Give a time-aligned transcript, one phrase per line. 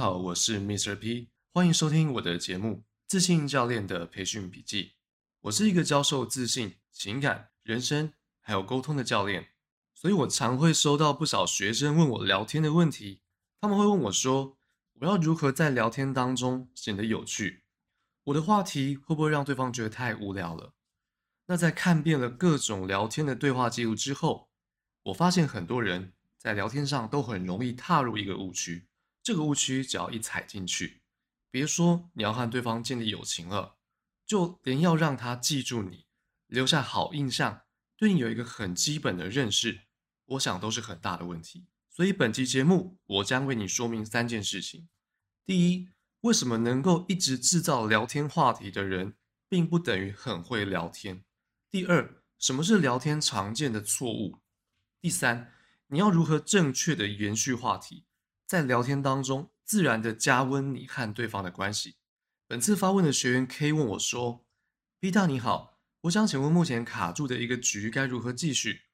[0.00, 0.96] 好，我是 Mr.
[0.96, 2.68] P，欢迎收听我的节目
[3.06, 4.84] 《自信教练的培训笔记》。
[5.42, 9.48] 我是一个教授自信、情感、人生还有沟通的教练，
[9.92, 13.20] 所以我常会收到不少学生问我聊天的问题。
[13.60, 14.56] 他们会问我说
[15.02, 17.64] ：“我要如何在聊天当中显得有趣？
[18.24, 20.72] 我的话题会不会让对方觉得太无聊了？”
[21.44, 24.48] 那在看遍了各种聊天的对话记录之后，
[25.02, 28.86] 我发现很多人在聊天上都很容易踏入一个误区。
[29.22, 31.02] 这个误区只要一踩进去，
[31.50, 33.76] 别说你要和对方建立友情了，
[34.26, 36.06] 就连要让他记住你、
[36.46, 37.62] 留下好印象、
[37.96, 39.82] 对你有一个很基本的认识，
[40.26, 41.66] 我想都是很大的问题。
[41.90, 44.88] 所以本期节目，我将为你说明三件事情：
[45.44, 45.88] 第一，
[46.20, 49.14] 为什么能够一直制造聊天话题的人，
[49.48, 51.24] 并不等于很会聊天；
[51.70, 54.40] 第二，什么是聊天常见的错误；
[55.00, 55.52] 第三，
[55.88, 58.06] 你要如何正确的延续话题。
[58.50, 61.94] 在聊天当中，自然的加温你和对方的关系。
[62.48, 64.44] 本次发问的学员 K 问我说
[64.98, 68.86] ：“P 大你好，我想请问目前卡住的一个局该如何继续？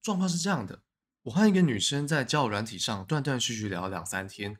[0.00, 0.80] 状况是这样的，
[1.24, 4.56] 我和一个女生在交友软体上断断续续聊了两三天。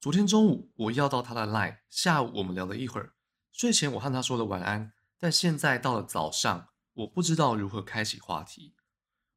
[0.00, 3.12] 昨天中午我要到她的 Line，下午我们聊了一会儿，
[3.52, 4.92] 睡前我和她说了晚安。
[5.20, 8.74] 但现在到了早上，我不知道如何开启话题。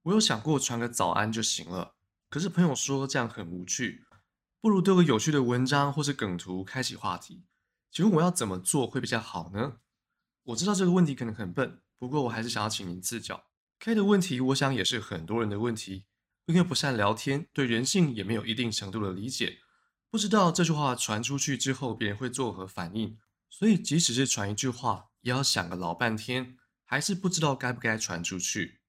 [0.02, 1.94] 我有想过传个早安就行了，
[2.28, 4.04] 可是朋友说这样很无趣。”
[4.62, 7.48] 不如丢个有趣的文章或是梗图开启话题，
[7.90, 9.78] 请问我要怎么做会比较好呢？
[10.44, 13.46] 我知道这个问题可能很笨，不过我还是想要请您赐教。
[13.80, 16.06] K 的问题，我想也是很多人的问题，
[16.46, 19.58] 因为不善聊天，对人性也没有一定程度的理解，
[20.12, 23.18] 不知道这句话传出去之后别人会作何反应，
[23.50, 28.82] 所以即使是传一句话，也要想个老半天，还是不知道该不该传出去。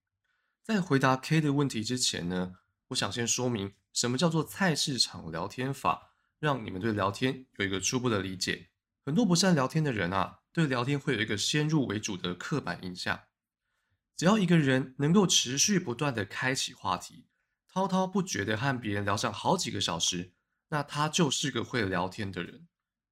[0.63, 2.57] 在回答 K 的问题之前呢，
[2.89, 3.73] 我想先说明。
[3.93, 6.11] 什么叫做菜市场聊天法？
[6.39, 8.71] 让你们对聊天有一个初步的理解。
[9.05, 13.21] 很多不善聊天的人啊，对聊天会有一个先入为主的刻板印象。
[14.17, 17.27] 只要一个人能够持续不断的开启话题，
[17.69, 20.33] 滔滔不绝的和别人聊上好几个小时，
[20.69, 22.67] 那他就是个会聊天的人。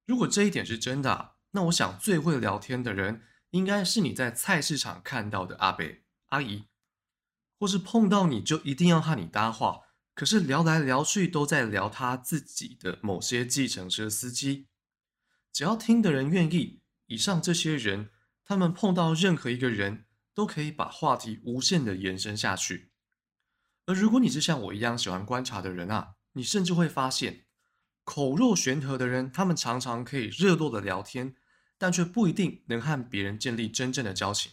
[0.05, 5.85] 如果这一点是真的，那我想最会聊天的人，应该是你在菜市场看到的阿伯、
[6.29, 6.65] 阿姨，
[7.59, 9.81] 或是碰到你就一定要和你搭话。
[10.21, 14.67] 可是聊来聊去都在聊他自己的某些计程车司机，
[15.51, 18.11] 只要听的人愿意，以上这些人，
[18.45, 20.05] 他们碰到任何一个人
[20.35, 22.91] 都可以把话题无限的延伸下去。
[23.87, 27.47] 而如果你是像我一样喜欢观察的人啊，你甚至会发现，
[28.03, 31.33] 口若悬河的人，他们常常可以热络的聊天，
[31.79, 34.51] 但却不一定能和别人建立真正的交情。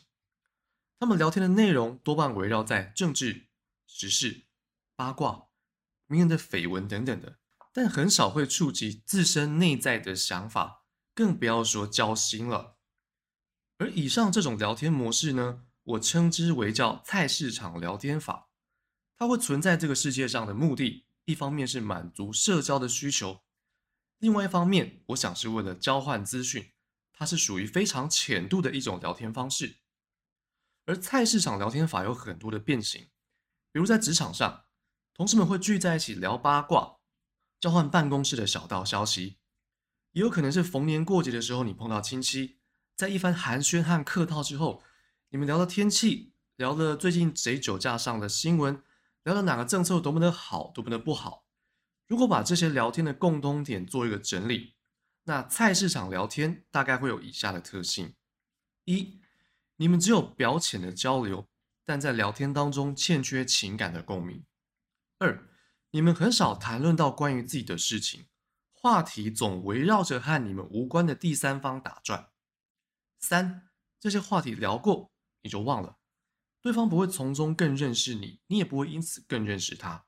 [0.99, 3.49] 他们聊天的内容多半围绕在政治、
[3.87, 4.47] 时事、
[4.97, 5.48] 八卦。
[6.09, 7.39] 名人的绯闻等等的，
[7.73, 12.79] 但很少会触及自身内在的想法，更不要说交心了。
[13.77, 18.49] 而以上这种聊天模式呢，我称之为叫菜市场聊天法。
[19.17, 23.43] 它会存在这个世界上的目的，一方面是满足社交的需求，
[24.19, 26.73] 另外一方面，我想是为了交换资讯。
[27.13, 29.79] 它是属于非常浅度的一种聊天方式。
[30.87, 33.11] 而菜市场聊天法有很多的变形，
[33.71, 34.68] 比如在职场上。
[35.19, 36.99] 同事们会聚在一起聊八卦，
[37.59, 39.39] 交换办公室的小道消息，
[40.13, 42.61] 也有可能是逢年过节的时候，你碰到亲戚，
[42.95, 44.81] 在一番寒暄和客套之后，
[45.31, 48.81] 你们聊了天气，聊了最近谁酒驾上的新闻，
[49.25, 51.45] 聊了哪个政策多么的好，多么的不好。
[52.07, 54.77] 如果把这些聊天的共通点做一个整理，
[55.25, 58.15] 那菜市场聊天大概会有以下的特性：
[58.85, 59.19] 一，
[59.75, 61.49] 你们只有表浅的交流，
[61.85, 64.45] 但在聊天当中欠缺情感的共鸣。
[65.21, 65.49] 二，
[65.91, 68.29] 你们很少谈论到关于自己的事情，
[68.73, 72.31] 话题总围绕着和你们无关的第三方打转。
[73.19, 73.69] 三，
[73.99, 75.13] 这些话题聊过
[75.43, 75.99] 你就忘了，
[76.61, 80.07] 对方不会从中更认识你，你也不会因此更认识他。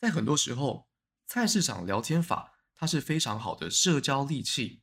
[0.00, 0.88] 在很多时候，
[1.24, 4.82] 菜市场聊天法它是非常好的社交利器，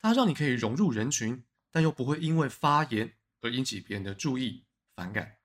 [0.00, 4.66] 它让你可以融入人群，但又不会因为发言而引起别人的注意
[4.96, 5.38] 反感。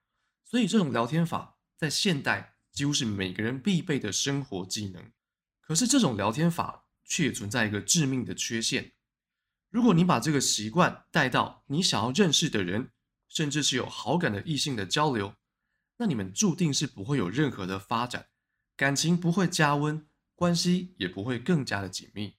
[0.44, 2.56] 所以这种聊天法在现代。
[2.78, 5.10] 几乎是每个人必备的生活技能，
[5.60, 8.92] 可是这种聊天法却存在一个致命的缺陷。
[9.68, 12.92] 如果你把这个习惯带到你想要认识的人，
[13.26, 15.34] 甚至是有好感的异性的交流，
[15.96, 18.28] 那你们注定是不会有任何的发展，
[18.76, 22.36] 感情不会加温，关系也不会更加的紧密。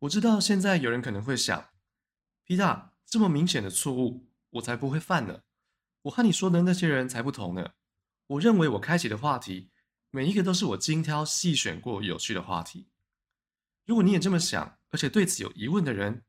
[0.00, 1.70] 我知道现在有人可能会想
[2.44, 5.40] 皮大这么明显的错误，我才不会犯呢，
[6.02, 7.70] 我和你说的那些人才不同呢。
[8.28, 9.70] 我认为我开启的话题，
[10.10, 12.88] 每一个都是我精挑细选过有趣的话题。
[13.84, 16.24] 如果你也这么想，而且对此有疑问的人，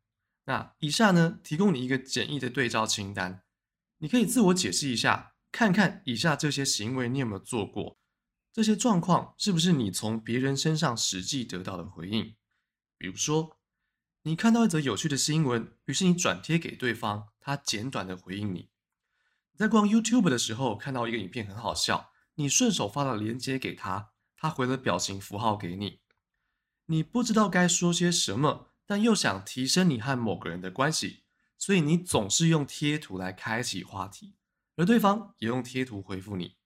[0.46, 3.44] 那以下呢，提供你一个简易的对照清单，
[3.98, 7.98] 你可以自我解释一下，看看以下这些行为你有没有做过，
[8.54, 12.36] 这些状况是不是你从别人身上实际得到的回应？
[13.00, 13.58] 比如说，
[14.22, 18.70] 你看到一则有趣的新闻，于是你转贴给对方，他简短的回应你。
[19.58, 26.02] 在逛 YouTube 的时候，看到一个影片很好笑，你顺手发了链接给他，他回了表情符号给你。
[26.86, 31.24] 你不知道该说些什么，但又想提升你和某个人的关系，
[31.58, 34.36] 所以你总是用贴图来开启话题，
[34.76, 36.58] 而对方也用贴图回复你。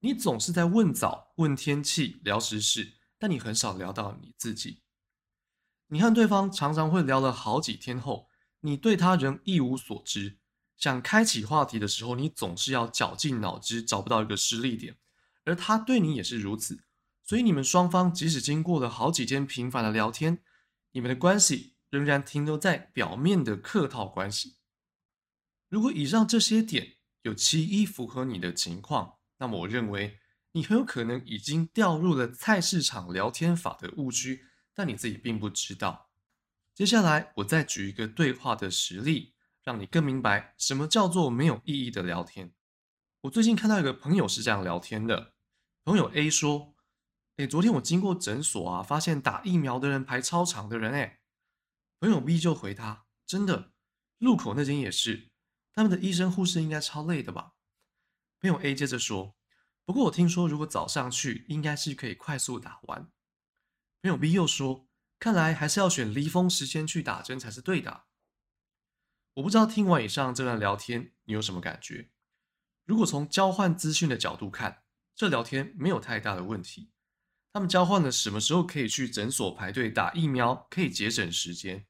[0.00, 4.80] 你总是在问早、问天气、聊时事，但你很少聊到你自己。
[5.88, 8.30] 你和对方常常会聊了好几天后，
[8.60, 10.38] 你对他仍一无所知。
[10.76, 14.96] 想开启话题的时候，你总是要绞尽脑汁，找不到一个施力点，
[15.44, 16.84] 而他对你也是如此。
[17.22, 20.42] 所以你们双方即使经过了好几天频繁的聊天，
[20.92, 24.56] 你们的关系仍然停留在表面的客套关系。
[25.70, 30.18] 如果以上这些点有其一符合你的情况，那么我认为
[30.52, 34.44] 你很有可能已经掉入了菜市场聊天法的误区，
[34.74, 36.10] 但你自己并不知道。
[36.74, 39.33] 接下来我再举一个对话的实例，
[39.64, 42.52] 让你更明白什么叫做没有意义的聊天。
[43.22, 45.34] 我最近看到一个朋友是这样聊天的，
[45.84, 46.72] 朋友 A 说。
[47.36, 50.92] 哎，昨天我经过诊所啊，发现打疫苗的人排超长的人。
[50.92, 51.18] 哎，
[51.98, 53.72] 朋友 B 就回他：“真的，
[54.18, 55.32] 路口那间也是，
[55.72, 57.54] 他们的医生护士应该超累的吧？”
[58.40, 59.34] 朋友 A 接着说
[59.84, 63.10] ：“不过我听说，如果早上去，应该是可以快速打完。”
[64.00, 64.86] 朋友 B 又说
[65.18, 68.04] ：“看来还是要选离峰时间去打针才是对的。”
[69.34, 72.10] 我不知道听完以上这段聊天，你有什么感觉？
[72.84, 74.84] 如果从交换资讯的角度看，
[75.16, 76.90] 这聊天没有太大的问题。
[77.52, 81.86] 他们交换了什么时候可以去诊所排队打疫苗，可以节省时间。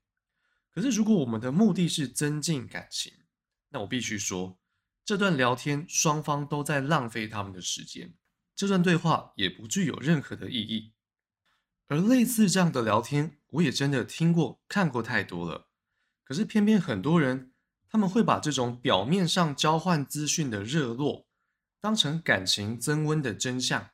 [0.70, 3.12] 可是，如果我们的目的是增进感情，
[3.69, 4.58] 那我必须说，
[5.05, 8.14] 这段聊天双方都在浪费他们的时间，
[8.56, 10.93] 这段对话也不具有任何的意义。
[11.88, 15.69] 而类似这样的聊天，我也真的听过、看过太多了。
[16.25, 17.53] 可是，偏偏很多人
[17.88, 21.29] 他们会把这种表面上交换资讯的热络，
[21.81, 23.91] 当成感情增温的真相。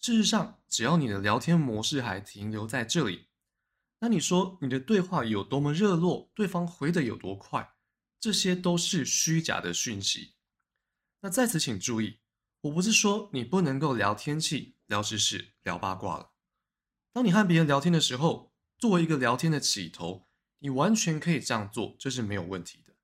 [0.00, 3.26] 事实上，只要你的聊天模式还停留在这里，
[3.98, 7.74] 那你说你的对话有多么热络，对方回的有多快，
[8.20, 10.34] 这些都是虚假的讯息。
[11.22, 12.20] 那在此请注意，
[12.60, 16.30] 我不是说你不能够聊天气、聊时事、聊八卦了。
[17.12, 20.25] 当你和别人聊天的时候，作为一个聊天的起头，
[20.58, 22.94] 你完全可以这样做，这是没有问题的。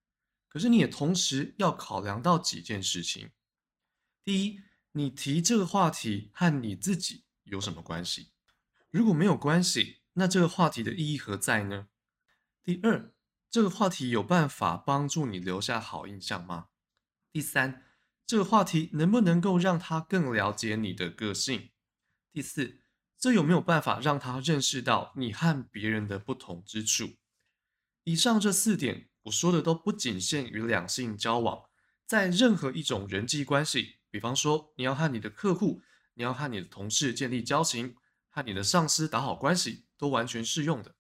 [0.49, 3.31] 可是你也同时要考量到几件事情。
[4.23, 4.61] 第一，
[4.93, 8.33] 你提这个话题和你自己有什么关系？
[8.91, 11.89] 如果没有关系，那这个话题的意义何在呢？
[12.63, 13.15] 第二，
[13.51, 16.69] 这个话题有办法帮助你留下好印象吗？
[17.33, 17.85] 第三，
[18.27, 21.71] 这个话题能不能够让他更了解你的个性？
[22.31, 22.83] 第四，
[23.19, 27.15] 这有没有办法让他认识到你和别人的不同之处？
[28.05, 31.65] 以上这四点，我说的都不仅限于两性交往，
[32.07, 33.97] 在任何一种人际关系。
[34.11, 35.81] 比方说，你要和你的客户，
[36.15, 37.97] 你要和你的同事建立交情，
[38.29, 40.97] 和你的上司打好关系，都完全适用的。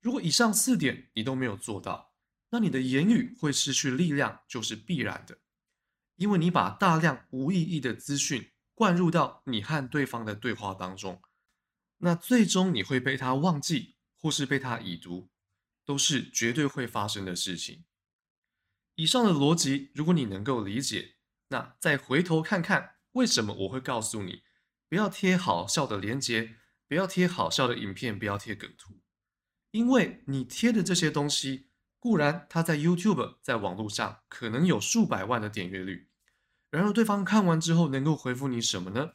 [0.00, 2.14] 如果以上四点你都没有做到，
[2.50, 5.38] 那你的言语会失去力量，就是必然的。
[6.16, 11.20] 因为你把大量无意义的资讯灌入到你和对方的对话当中，
[11.98, 15.28] 那最终你会被他忘记，或是被他已读，
[15.88, 17.86] 都是绝对会发生的事情。
[18.96, 21.14] 以上的逻辑，如果你能够理解。
[21.48, 24.42] 那再回头看看，为什么我会告诉你
[24.86, 29.00] 不要贴好笑的链接，不要贴好笑的影片，不要贴梗图？
[29.70, 36.10] 因为你贴的这些东西，固然它在 YouTube 在网络上可能有数百万的点阅率，
[36.68, 39.12] 然而对方看完之后能够回复你什么呢？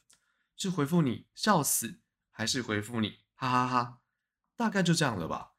[0.55, 2.01] 是回复你笑死，
[2.31, 4.01] 还是回复你哈哈哈哈？
[4.55, 5.52] 大概就这样了吧。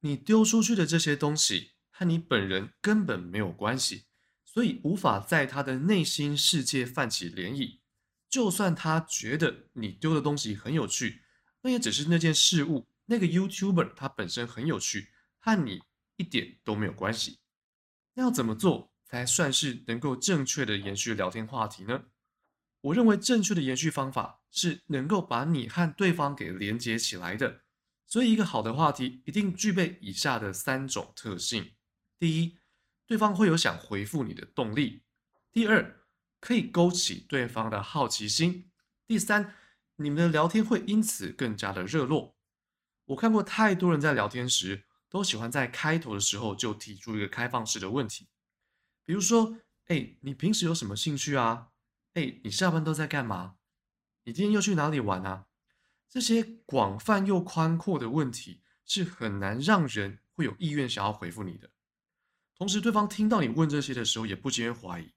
[0.00, 4.06] 你丢出去的这些东西和你本人根本没有关系。
[4.44, 7.78] 所以无法在他的内心世界泛起涟漪。
[8.28, 11.22] 就算他觉得你丢的东西很有趣，
[11.62, 15.82] 那也只是那件事物，那个 YouTuber 他本身很有趣，和你
[16.16, 17.38] 一点都没有关系。
[18.14, 22.06] 那要怎么做才算是能够正确的延续聊天话题呢？
[22.80, 27.60] 我认为正确的延续方法是能够把你和对方给连接起来的。
[28.10, 31.74] 所以一个好的话题一定具备以下的三种特性：
[32.18, 32.58] 第一，
[33.06, 35.04] 对方会有想回复你的动力。
[35.52, 36.00] 第二，
[36.40, 38.68] 可以勾起对方的好奇心。
[39.06, 39.54] 第三，
[39.94, 42.36] 你们的聊天会因此更加的热络。
[43.04, 48.26] 我看过太多人在聊天时都喜欢在开头的时候就提出一个开放式的问题，
[49.04, 51.68] 比如说：“哎，你平时有什么兴趣啊？
[52.14, 53.54] 哎，你下班都在干嘛？
[54.24, 55.46] 你今天又去哪里玩啊？”
[56.10, 61.70] 这些广泛又宽阔的问题是很难让人会有意愿想要回复你的。
[62.56, 65.14] 同时，对方听到你问这些的时候，也不禁怀疑：“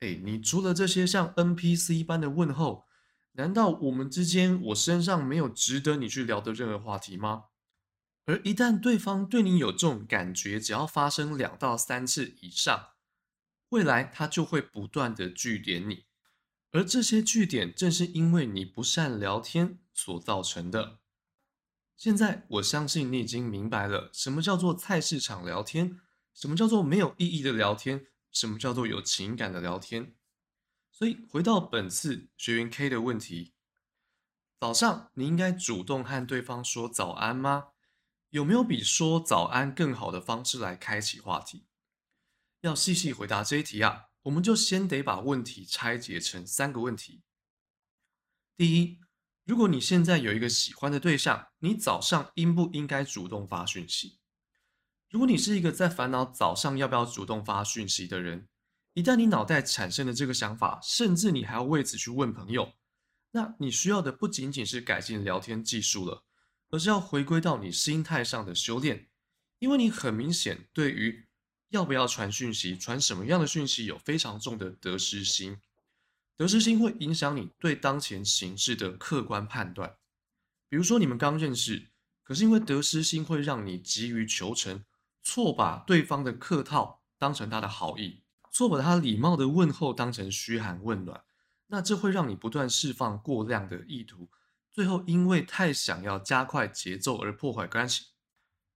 [0.00, 2.86] 哎，你除了这些像 NPC 般的问候，
[3.32, 7.44] 难道我们之间我身上没有值得你去聊的任何话题吗？”
[8.26, 12.88] 而一旦对方对你有这种感觉，只要发生两到三次以上，
[13.68, 16.06] 未来他就会不断的句点你，
[16.72, 21.00] 而这些据点正是因为你不善聊天所造成的。
[21.96, 26.00] 现在我相信你已经明白了什么叫做菜市场聊天。
[26.34, 28.08] 什么叫做没有意义的聊天？
[28.30, 30.14] 什么叫做有情感的聊天？
[30.92, 33.54] 所以回到本次学员 K 的问题，
[34.60, 37.68] 早上你应该主动和对方说早安吗？
[38.28, 41.64] 有没有比说早安更好的方式来开启话题？
[42.60, 47.22] 要细细回答这一题啊，我们就先得把问题拆解成三个问题。
[48.58, 48.98] 第一，
[49.46, 54.18] 如果你现在有一个喜欢的对象，你早上应不应该主动发讯息？
[55.08, 58.48] 如果你是一个在烦恼早上要不要主动发讯息的人，
[58.94, 62.72] 一旦你脑袋产生了这个想法，甚至你还要为此去问朋友，
[63.30, 66.24] 那你需要的不仅仅是改进聊天技术了，
[66.70, 69.08] 而是要回归到你心态上的修炼，
[69.60, 71.28] 因为你很明显对于
[71.68, 75.58] 要不要传讯息、传什么样的讯息有非常重的得失心，
[76.36, 79.96] 得失心会影响你对当前形势的客观判断。
[80.68, 81.90] 比如说你们刚认识，
[82.22, 84.84] 可是因为得失心会让你急于求成。
[85.28, 91.24] 错把对方的客套当成他的好意，错把他礼貌的问候当成嘘寒问暖，
[91.66, 94.30] 那这会让你不断释放过量的意图，
[94.70, 98.04] 最后因为太想要加快节奏而破坏关系。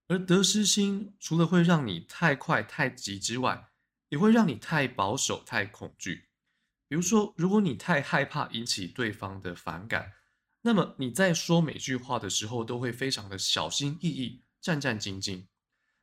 [0.09, 3.69] 而得失心除了会让你太快太急之外，
[4.09, 6.30] 也会让你太保守太恐惧。
[6.91, 10.11] 比如说，如果你太害怕引起对方的反感，
[10.63, 15.45] 那么你在说每句话的时候都会非常的小心翼翼、战战兢兢。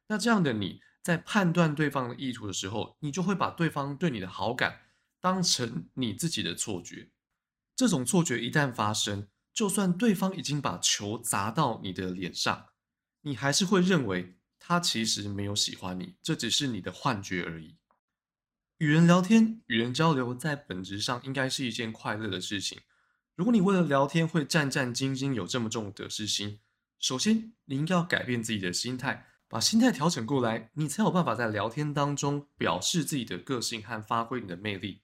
[0.06, 4.80] 那这样的你在判断对方的意图的时候，你就会把对方对你的好感
[5.20, 7.10] 当成你自己的错觉。
[7.76, 12.68] 这种错觉一旦发生，就算对方已经把球砸到你的脸上，
[13.20, 17.76] 你还是会认为他其实没有喜欢你，这只是你的幻觉而已。
[18.78, 22.80] 与人聊天、与人交流，在本质上应该是一件快乐的事情。
[23.34, 26.60] 如果你为了聊天会战战兢兢、有这么重得失心，
[26.98, 29.26] 首先你应该要改变自己的心态。
[29.50, 35.00] 把心态调整过来，你才有办法在聊天当中表示自己的个性和发挥你的魅力。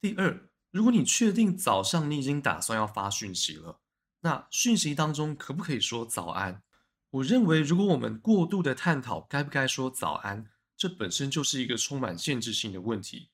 [0.00, 3.80] 第二，如果你确定早上你已经打算要发讯息了，
[4.20, 6.62] 那讯息当中可不可以说早安？
[7.10, 10.46] 我认为，如果我们过度的探讨该不该说早安，
[10.80, 13.28] 这本身就是一个充满限制性的问题，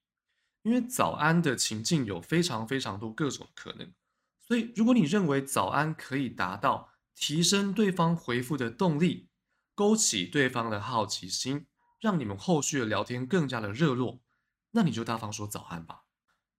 [0.62, 3.88] 因为早安的情境有非常非常多各种可能。
[4.40, 9.28] 所以，如果你认为早安可以达到提升对方回复的动力，
[9.76, 11.66] 勾起对方的好奇心，
[12.00, 14.20] 让你们后续的聊天更加的热络，
[14.72, 16.02] 那你就大方说早安吧。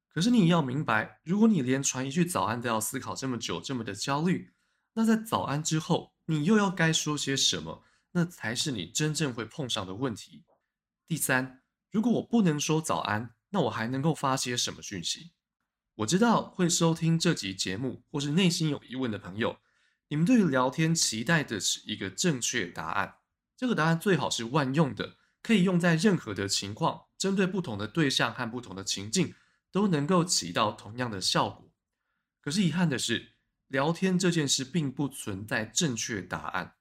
[0.07, 4.53] 可是你要明白，如果你连传一句早安都要思考这么久，这么的焦虑，
[4.93, 7.83] 那在早安之后，你又要该说些什么？
[8.13, 10.45] 那才是你真正会碰上的问题。
[11.07, 15.31] 第三，如果我不能说早安，那我还能够发些什么讯息？
[15.95, 19.57] 我知道会收听这集节目，或是内心有疑问的朋友。
[20.09, 23.15] 你们对于聊天期待的是一个正确答案，
[23.55, 29.33] 这个答案最好是万用的，可以用在任何的情况，针对不同的对象和不同的情境，
[29.71, 31.71] 都能够起到同样的效果。
[32.41, 33.33] 可是遗憾的是，
[33.67, 36.75] 聊天这件事并不存在正确答案。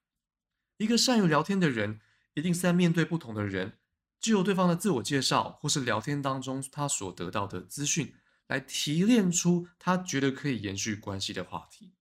[0.79, 2.01] 一个善于聊天的人，
[2.35, 3.79] 一定是在面对不同的人，
[4.27, 8.13] 借由对方的自我介绍，或是聊天当中他所得到的资讯，
[8.49, 11.93] 来提炼出他觉得可以延续关系的话题。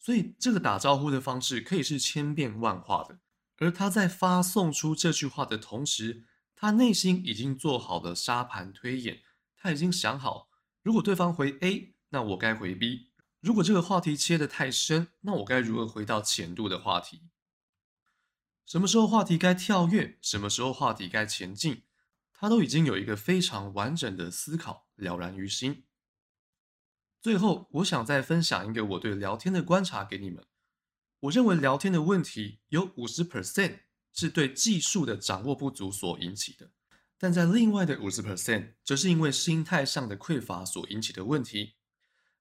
[0.00, 3.20] 所以，这个打招呼的方式可以是千变万化的。
[3.58, 6.24] 而他在发送出这句话的同时，
[6.56, 9.20] 他内心已经做好了沙盘推演。
[9.56, 10.48] 他已经想好，
[10.82, 17.22] 如果对方回 A，那我该回 B；如果这个话题切得太深，那我该如何回到浅度的话题？
[18.66, 20.18] 什么时候话题该跳跃？
[20.22, 21.82] 什么时候话题该前进？
[22.32, 25.84] 他都已经有一个非常完整的思考，了然于心。
[27.20, 30.44] 最后，我想再分享一个我对聊天的观察给你们。
[31.20, 33.80] 我认为聊天的问题有五十 percent
[34.12, 36.70] 是对技术的掌握不足所引起的，
[37.18, 41.74] 但在另外的五十 percent 则是因为心态上的匮乏所引起的问题。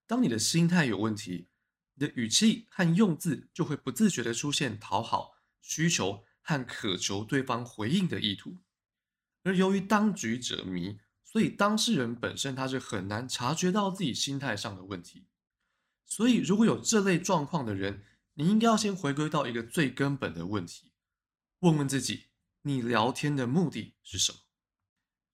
[0.06, 1.48] 当你的心态有问题，
[1.96, 5.33] 你的语气和用字就会不自觉地出现讨好、
[5.64, 8.60] 需求和渴求对方回应的意图。
[9.42, 15.26] 而由于当局者迷，所以当事人本身他是很难察觉到自己心态上的问题。
[16.06, 18.04] 所以，如果有这类状况的人，
[18.36, 20.92] 你应该要先回归到一个最根本的问题，
[21.60, 22.26] 问问自己：
[22.62, 24.38] 你聊天的目的是什么？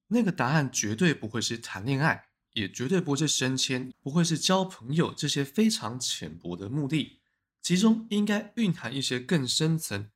[0.07, 7.19] 那个答案绝对不会是谈恋爱，也绝对不会是升迁，不会是交朋友这些非常浅薄的目的。
[7.61, 10.09] 其中应该蕴含一些更深层、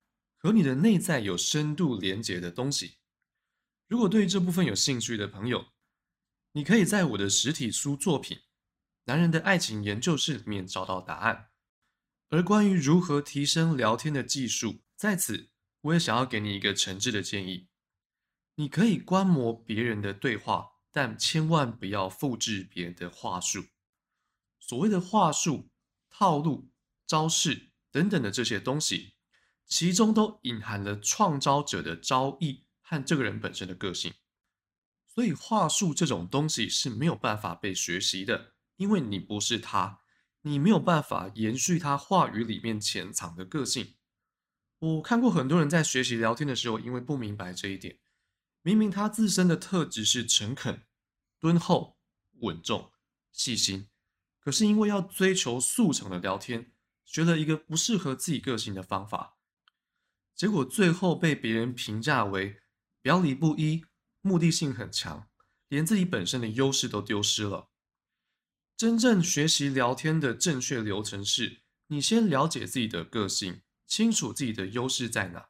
[0.43, 2.97] 和你的内在有深度连结的东西。
[3.87, 5.67] 如果对于这部分有兴趣的朋友，
[6.51, 8.37] 你可以在我的实体书作品
[9.05, 11.47] 《男人的爱情研究室》里面找到答案。
[12.27, 17.69] 而关于如何提升聊天的技术，在此我也想要给你一个诚挚的建议。
[18.55, 23.67] 你可以观摩别人的对话，但千万不要复制别人的话术。
[24.59, 25.69] 所谓的话术、
[26.09, 26.69] 套路、
[27.07, 29.12] 招式等等的这些东西，
[29.65, 34.13] 其中都隐含了创造者的招意和这个人本身的个性。
[35.07, 40.01] 所以话术这种东西是没有办法被学习的，因为你不是他，
[40.41, 43.95] 你没有办法延续他话语里面潜藏的个性。
[44.79, 47.99] 我看过很多人在学习聊天的时候，因为不明白这一点。
[48.63, 50.83] 明明他自身的特质是诚恳、
[51.39, 51.97] 敦厚、
[52.39, 52.91] 稳重、
[53.31, 53.89] 细心，
[54.39, 56.71] 可是因为要追求速成的聊天，
[57.05, 59.32] 学了一个不适合自己个性的方法，
[60.35, 62.57] 结果最后被别人评价为
[63.01, 63.85] 表里不一、
[64.21, 65.27] 目的性很强，
[65.67, 67.69] 连自己本身的优势都丢失了。
[68.75, 75.49] 真正学习聊天的正确流程是：你先了解自己的个性，清楚自己的优势在哪。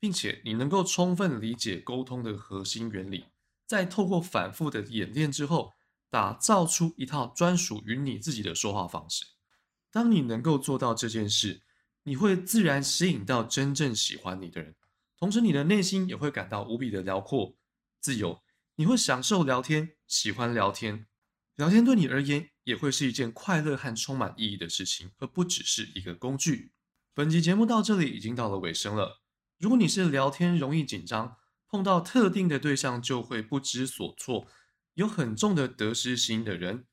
[0.00, 3.24] 并且你能够充分理解沟通的核心原理，
[3.66, 5.72] 在透过反复的演练之后，
[6.10, 9.24] 打造出一套专属于你自己的说话方式。
[9.90, 11.62] 当你能够做到这件事，
[12.04, 14.74] 你会自然吸引到真正喜欢你的人，
[15.18, 17.56] 同时你的内心也会感到无比的辽阔、
[17.98, 18.42] 自由。
[18.76, 21.06] 你会享受聊天，喜欢聊天，
[21.56, 26.72] 聊天对你而言也会是一件快乐和充满意义的事情，而不只是一个工具。
[27.14, 29.22] 本集节目到这里已经到了尾声了。
[29.58, 31.36] 如果你是聊天容易紧张，
[31.68, 34.46] 碰到特定的对象就会不知所措，
[34.94, 36.86] 有很重的得失心的人，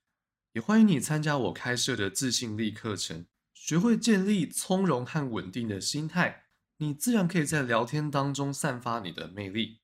[0.53, 3.25] 也欢迎你参加我开设的自信力课程，
[3.61, 6.45] 学会建立从容和稳定的心态，
[6.77, 9.81] 你自然可以在聊天当中散发你的魅力。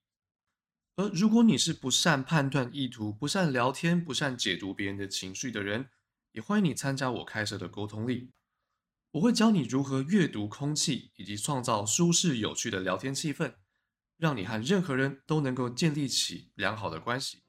[0.96, 5.90] 而如果你是不善判断意图、不善聊天、不善解读别人的情绪的人，
[6.32, 8.32] 也欢迎你参加我开设的沟通力。
[9.12, 13.54] 我会教你如何阅读空气，以及创造舒适有趣的聊天气氛，
[14.18, 17.44] 让你和任何人都能够建立起良好的关系。